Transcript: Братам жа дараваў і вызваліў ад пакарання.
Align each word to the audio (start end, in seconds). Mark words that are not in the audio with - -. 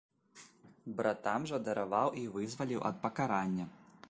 Братам 1.01 1.45
жа 1.51 1.61
дараваў 1.67 2.09
і 2.23 2.27
вызваліў 2.39 2.81
ад 2.93 3.03
пакарання. 3.05 3.65